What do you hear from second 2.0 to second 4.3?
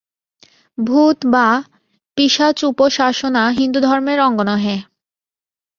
পিশাচোপাসনা হিন্দুধর্মের